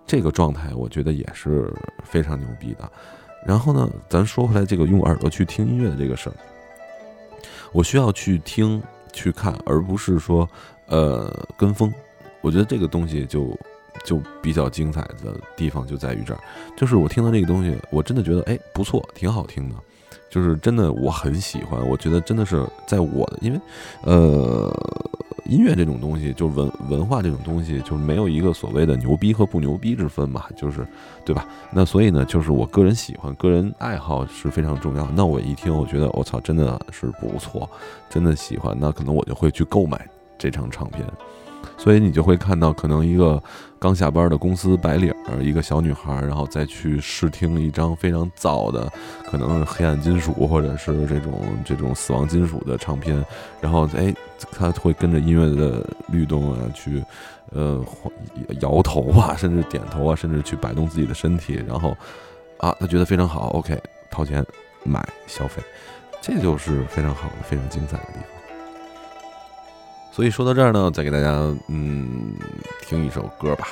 [0.06, 1.72] 这个状态我觉得也是
[2.04, 2.92] 非常牛逼的。
[3.46, 6.34] 然后呢，咱说回来，这个用耳朵去听音乐的这个事儿，
[7.72, 8.82] 我需要去听、
[9.12, 10.48] 去看，而不是说，
[10.86, 11.92] 呃，跟风。
[12.40, 13.56] 我觉得这个东西就
[14.04, 16.40] 就比较精彩的地方就在于这儿，
[16.76, 19.76] 就是我听到这个东西，我真的觉得，哎，不错，挺好听的。
[20.28, 21.80] 就是真的，我很喜欢。
[21.88, 23.60] 我觉得真的是在我的，因为，
[24.02, 24.70] 呃，
[25.48, 30.86] 音乐这种东西，就是文文化这种东西，就是没有一个所谓的牛逼和不牛逼之分嘛，就是，
[31.24, 31.46] 对吧？
[31.70, 35.08] 那所以呢，就是我个人喜欢，个人爱好是非常重要。
[35.14, 37.68] 那我一听，我觉得我操，真的是不错，
[38.08, 41.04] 真的喜欢，那可能我就会去购买这张唱片。
[41.76, 43.42] 所以你就会看到，可能一个
[43.78, 48.90] 刚下班的公司白领儿，一个小女孩，然后再去试听一张非常燥的，
[49.30, 53.24] 可能是黑暗金属或者是这种这种死亡金属的唱片，
[53.60, 54.14] 然后哎，
[54.52, 57.04] 他会跟着音乐的律动啊，去
[57.52, 57.84] 呃
[58.60, 61.96] 摇头啊，甚至点头啊，甚至去摆动自己的身体，然后
[62.58, 63.78] 啊，他觉得非常好，OK，
[64.10, 64.44] 掏钱
[64.82, 65.62] 买消费，
[66.22, 68.35] 这就是非常好的、非常精彩的地方。
[70.16, 71.28] 所以说到这儿呢，再给大家
[71.68, 72.32] 嗯
[72.80, 73.68] 听一首歌吧。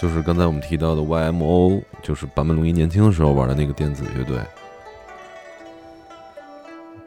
[0.00, 4.38] 就是刚才我们提到的 YMO，就是坂本龙一年轻的时候玩的那个电子乐队。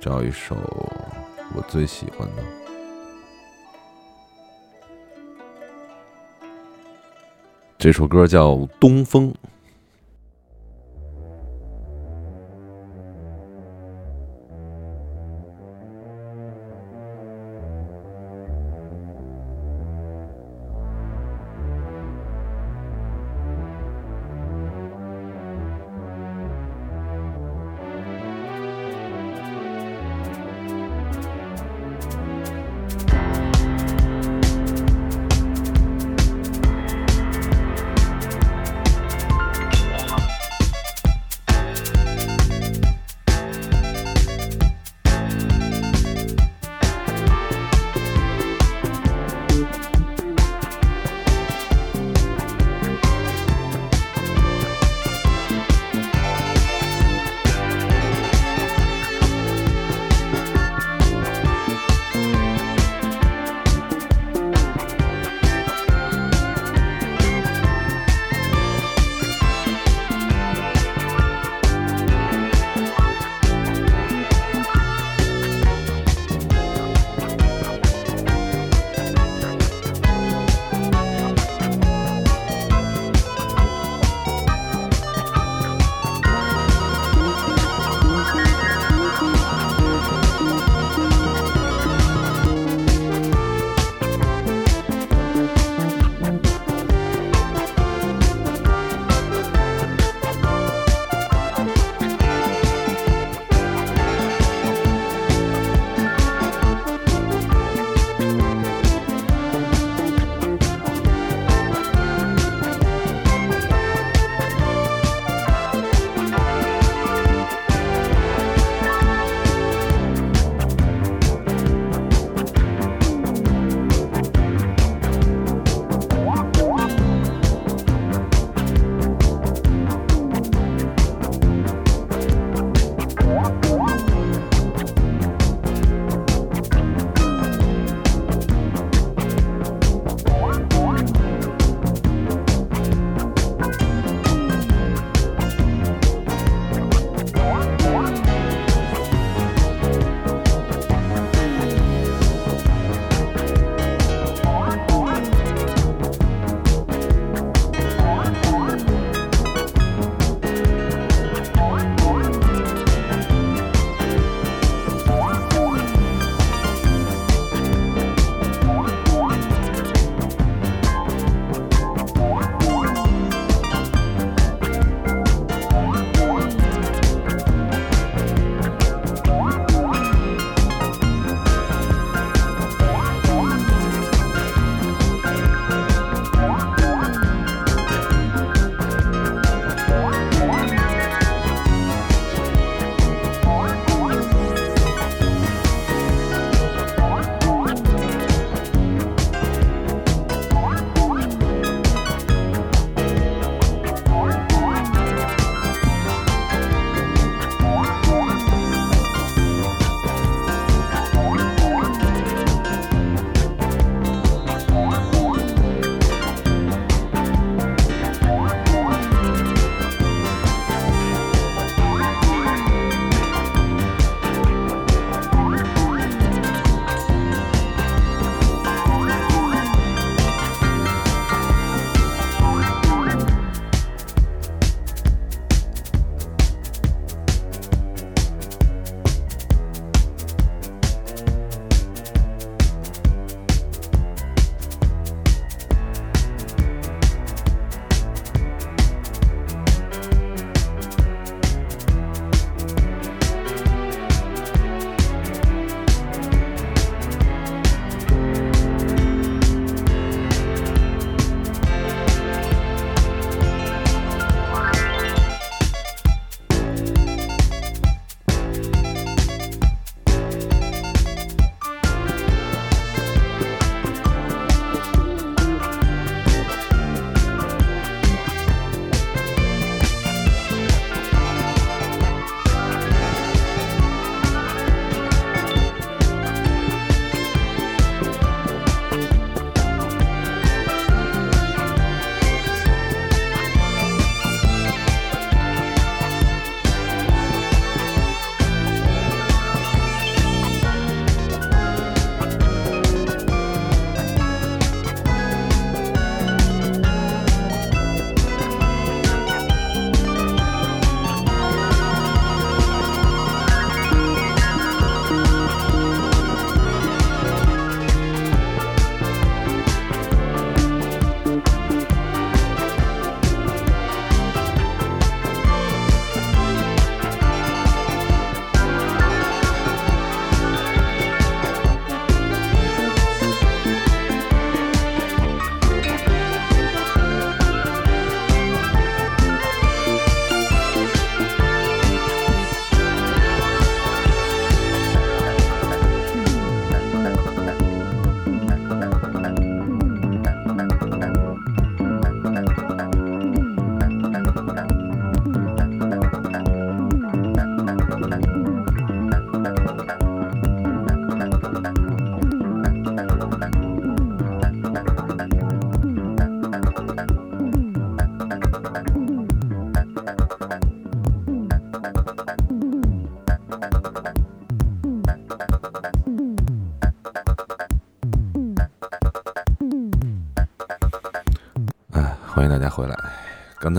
[0.01, 0.57] 找一首
[1.55, 2.43] 我最喜欢的，
[7.77, 9.31] 这首歌叫《东风》。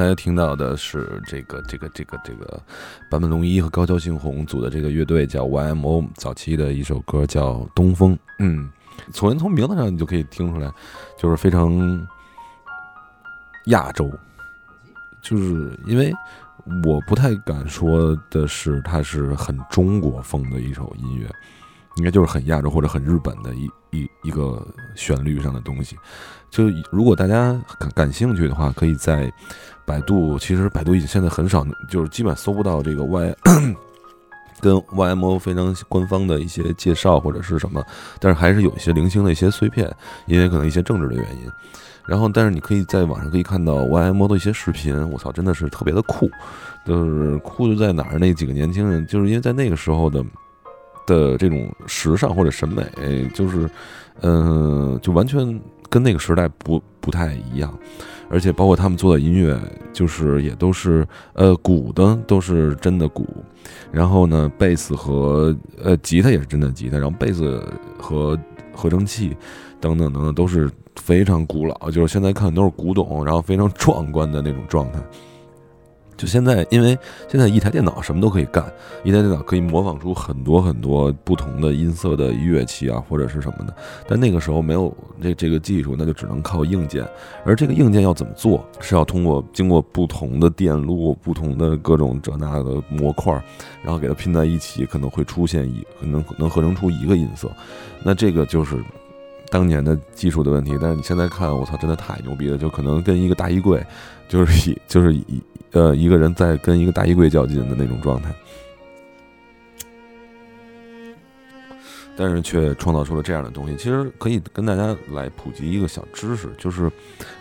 [0.08, 2.62] 才听到的是这个这个这个这个
[3.10, 8.14] 坂本龙一和高桥幸宏组的这个乐队叫 YMO，早期的一首歌叫《东风》。
[8.38, 8.70] 嗯，
[9.12, 10.72] 从从名字上你就可以听出来，
[11.18, 12.06] 就是非常
[13.66, 14.10] 亚洲，
[15.22, 16.12] 就是因为
[16.84, 21.28] 我不太敢说的是它是很中国风的一首音乐。
[21.96, 25.94] 应该就是很亚洲或者很日本的一一一个旋律上的东西。
[26.52, 29.32] 就如果大家感感兴趣的话，可以在
[29.86, 33.34] 百度，其实百度已经现在很少，就是基本搜不到这个 Y
[34.60, 37.82] 跟 YMO 非常官方的一些介绍或者是什么，
[38.20, 39.90] 但是还是有一些零星的一些碎片，
[40.26, 41.50] 因为可能一些政治的原因。
[42.06, 46.30] 然后，但是你可以在网上可以看到 YMO 的一些视频，我操，真的是特别的酷。
[46.84, 48.18] 就是酷就在哪儿？
[48.18, 50.22] 那几个年轻人，就是因为在那个时候的。
[51.04, 53.68] 的这种时尚或者审美，就是，
[54.20, 55.60] 嗯，就完全
[55.92, 57.78] 跟那个时代不不太一样，
[58.30, 59.60] 而且包括他们做的音乐，
[59.92, 63.26] 就是也都是，呃，鼓的都是真的鼓，
[63.90, 67.62] 然后呢，贝斯和呃吉他也是真的吉他，然后贝斯
[67.98, 68.38] 和
[68.74, 69.36] 合成器
[69.82, 74.98] 等等等等都是非常古老，就是现在看都是古董，然后非常壮观的那种状态。
[76.22, 76.96] 就现在，因为
[77.26, 78.64] 现在一台电脑什么都可以干，
[79.02, 83.74] 一台电脑可以模仿出很多很多不同的音色的乐器啊，或者是什么的。
[84.06, 87.04] 但那个时候没有这这个技术，那就只能靠硬件。
[87.44, 93.32] 而这个硬件要怎么做，是要通过经过不同的电路、不同的各种这那的模块，
[93.82, 97.50] 然后给它拼在一起，可能会出现一能能合成出一个音色。
[98.04, 98.76] 那这个就是
[99.50, 100.78] 当年的技术的问题。
[100.80, 102.56] 但是你现在看，我操，真的太牛逼了！
[102.56, 103.84] 就可能跟一个大衣柜，
[104.28, 105.42] 就是一就是一。
[105.72, 108.30] 呃，一个人在跟一个大衣柜较劲的那种状态，
[112.14, 113.74] 但是却创造出了这样的东西。
[113.76, 116.90] 其实可以跟大家来普及一个小知识，就是，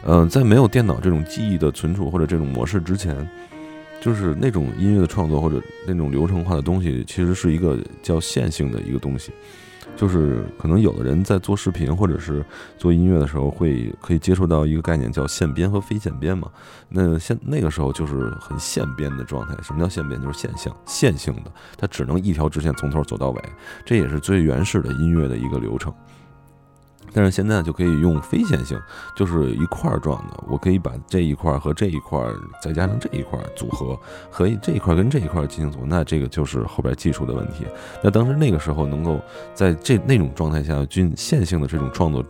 [0.05, 3.29] 嗯，在没有电脑这种记忆的存储或者这种模式之前，
[3.99, 9.33] 就是那种音乐的创作或者那种流程化的东西，其实是一个叫线性的一个东西。
[9.95, 12.43] 就是可能有的人在做视频或者是
[12.77, 16.49] 做音乐的时候，会可以接触到一个概念叫线编和非线编嘛。
[16.89, 19.55] 那现那个时候就是很线编的状态。
[19.61, 20.19] 什么叫线编？
[20.21, 23.41] 就是线性、线性的，它只能一条直线从头走到尾。
[23.85, 25.93] 这也是最原始的音乐的一个流程。
[27.13, 28.79] 但是现在就可以用非线性，
[29.15, 30.43] 就是一块儿状的。
[30.47, 32.19] 我可以把这一块和这一块
[32.61, 33.99] 再加上这一块组合，
[34.29, 37.65] 和这一块跟这一块进行组合，那这个就是后边技术的问题。
[38.03, 39.19] 那当时那个时候能够
[39.53, 42.23] 在这那种状态下，均线性的这种创作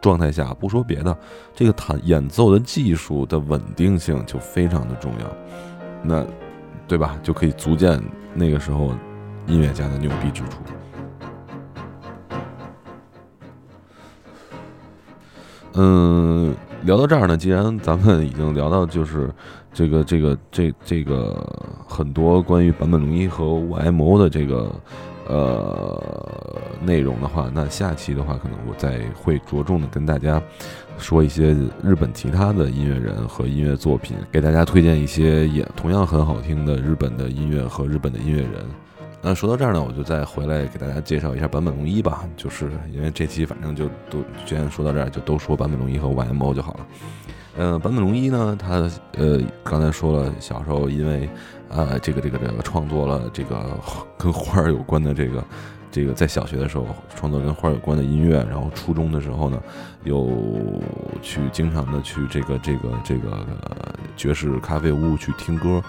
[0.00, 1.16] 状态下，不说别的，
[1.54, 5.26] 这个弹演奏的技术的稳定性就非常的重要。
[6.02, 6.26] 那
[6.88, 7.18] 对吧？
[7.22, 8.00] 就可以足见
[8.32, 8.92] 那个时候
[9.46, 10.58] 音乐家的牛逼之处。
[15.78, 16.54] 嗯，
[16.84, 19.30] 聊到这儿呢，既然咱们已经聊到就是
[19.74, 21.36] 这个这个这这个
[21.86, 24.72] 很多关于坂本龙一和五 M O 的这个
[25.28, 26.02] 呃
[26.80, 30.42] 内容的话，那下期的话，可能我再会着重的跟大家
[30.96, 38.64] 说一些日本其他的音乐人和音乐作品，给大家推荐一些也同样很好听的日本的音乐和日本的音乐人。
[39.28, 42.22] 那说到这儿呢，我就再回来给大家介绍一下坂本龙一吧。
[42.36, 46.86] 就是因为这期反正就都既然说到这儿，就都说坂本龙一和 YMO 就好了。
[47.56, 51.28] 嗯，坂本龙一呢，他呃刚才说了，小时候因为
[51.70, 53.76] 呃这个这个这个创作了这个
[54.16, 55.44] 跟花儿有关的这个
[55.90, 59.60] 这个在小学的时候创作跟花儿有关的音乐，然后初中的时候呢，
[60.04, 60.30] 又
[61.20, 63.44] 去经常的去这个这个这个
[64.16, 65.82] 爵士咖啡屋去听歌。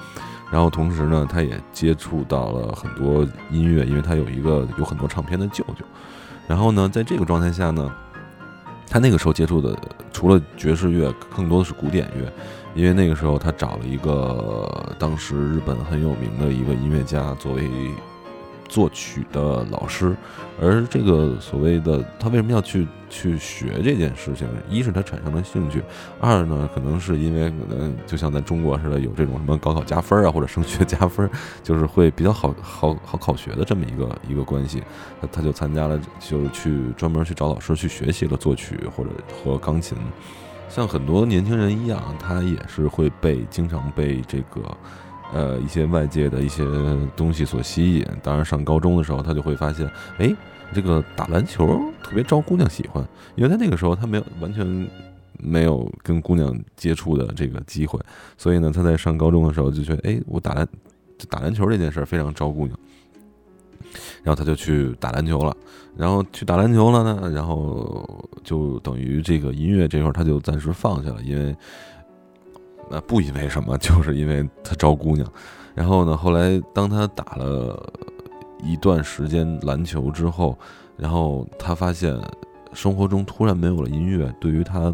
[0.52, 5.86] 然后同时呢，他也接触到了很多音乐，因为他有一个有很多唱片的舅舅。
[6.48, 7.92] 然后呢，在这个状态下呢，
[8.90, 9.78] 他那个时候接触的
[10.12, 12.32] 除了爵士乐，更多的是古典乐，
[12.76, 17.70] 因为那个时候他找了一个当时日本很有名的一个音乐家作为。
[18.68, 20.16] 作曲的老师，
[20.62, 24.48] 而这个所谓的他为什么要去去学这件事情？
[24.70, 25.82] 一是他产生了兴趣，
[26.20, 31.30] 二呢，可能是因为可能就像在中国似的，有这种什么高考加分啊，或者升学加分，
[31.64, 34.84] 就是会比较好好好考学的这么一个一个关系。
[35.22, 39.10] 他他就参加了，就是去专门去找老师去学习了作曲或者
[39.44, 39.98] 和钢琴。
[40.70, 44.62] 像很多年轻人一样，他也是会被经常被这个。
[45.34, 46.64] 呃，一些外界的一些
[47.16, 48.06] 东西所吸引。
[48.24, 49.86] 当然，上高中的时候，他就会发现，
[50.20, 50.34] 哎，
[50.74, 51.68] 这个打篮球
[52.02, 53.06] 特别招姑娘喜欢。
[53.36, 54.90] 因为在那个时候，他没有完全
[55.38, 58.00] 没有跟姑娘接触的这个机会，
[58.38, 60.68] 所以呢，他在上高中的时候就觉得，哎，我打篮
[61.30, 62.80] 打篮球这件事非常招姑娘。
[64.24, 65.56] 然后他就去打篮球了。
[65.98, 71.54] 然后去打篮球了呢，然后就等于这个音乐这块他就暂时放下了，因为。
[72.90, 75.28] 那不因为什么，就是因为他招姑娘。
[75.76, 77.94] 然后呢，后来当他打了
[78.64, 80.58] 一段时间篮球之后，
[80.96, 82.20] 然后他发现
[82.74, 84.94] 生活中突然没有了音乐，对于他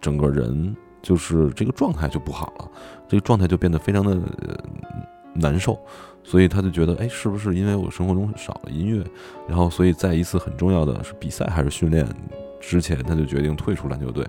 [0.00, 2.68] 整个人就是这个状态就不好了，
[3.08, 4.18] 这个状态就变得非常的
[5.34, 5.78] 难受。
[6.24, 9.02] 所以他就觉得，哎，是不是因为我生活中少了音乐？
[9.48, 12.06] 然后，所以在一次很重要的是比赛还是训练
[12.60, 14.26] 之前，他就决定退出篮球队。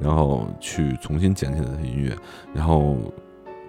[0.00, 2.16] 然后去重新捡起来的音乐，
[2.54, 2.96] 然后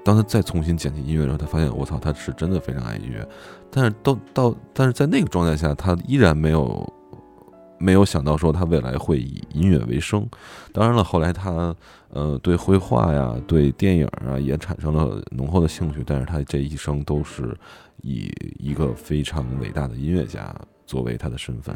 [0.04, 3.28] 当他再重新捡起音乐的时候，他发现我操，他是真的非常爱音乐，
[3.72, 6.94] 但是到到但是在那个状态下，他依然没有
[7.78, 10.28] 没有想到说他未来会以音乐为生。
[10.72, 11.76] 当然了，后来他
[12.10, 17.58] 呃对绘画呀、对电影啊也产生了浓厚的兴趣，但是他这一生都是
[18.02, 20.54] 以一个非常伟大的音乐家
[20.86, 21.76] 作为他的身份。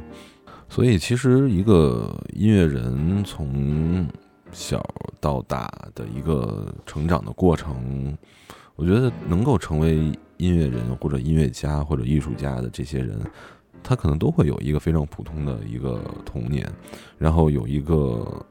[0.69, 4.07] 所以，其实一个音乐人从
[4.53, 4.83] 小
[5.19, 8.15] 到大的一个成长的过程，
[8.75, 13.19] 我觉得能够成为音乐人或者音乐家或者艺术家的这些人，
[13.81, 16.71] 他可能都会有一个非常普通的一个童年，
[17.17, 18.45] 然后有一个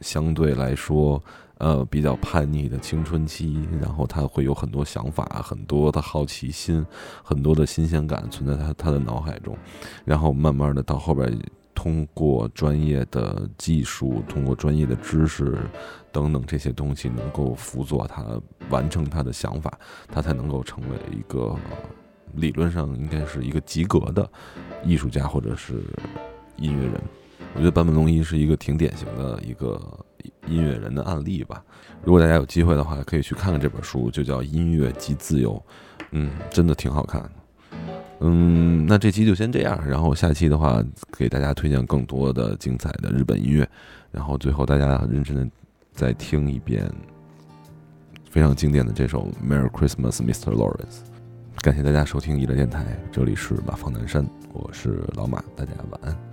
[0.00, 1.22] 相对来说
[1.58, 6.84] 呃比较叛逆的青春期，然后他会有很多想法、很多的好奇心、
[7.22, 9.56] 很多的新鲜感存在他他的脑海中，
[10.04, 11.38] 然后慢慢的到后边。
[11.78, 15.56] 通过专业的技术，通过专业的知识
[16.10, 18.24] 等等这些东西，能够辅佐他
[18.68, 21.54] 完成他的想法，他才能够成为一个
[22.34, 24.28] 理论上应该是一个及格的
[24.84, 25.84] 艺术家或者是
[26.56, 27.00] 音乐人。
[27.54, 29.80] 我觉得坂本龙一是一个挺典型的一个
[30.48, 31.62] 音乐人的案例吧。
[32.02, 35.54] 如果大家有机会的话，可以去看看这本书，就叫《音乐即自由》，
[36.10, 37.30] 嗯，真的挺好看。
[38.20, 40.82] 嗯，那这期就先这样，然后下期的话
[41.16, 43.68] 给大家推荐更多的精彩的日本音乐，
[44.10, 45.48] 然后最后大家认真的
[45.92, 46.90] 再听一遍
[48.30, 50.52] 非常经典的这首《Merry Christmas, Mr.
[50.52, 50.98] Lawrence》。
[51.62, 56.27] 感谢大家收听娱乐电台，这里是马放南山，我是老马，大家晚安。